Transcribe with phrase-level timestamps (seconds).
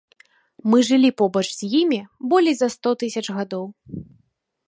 [0.73, 2.01] Мы жылі побач з імі
[2.33, 3.65] болей за сто тысяч гадоў.